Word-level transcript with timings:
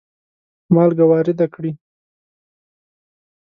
مالګه 0.73 1.05
وارده 1.11 1.45
کړي. 1.53 1.71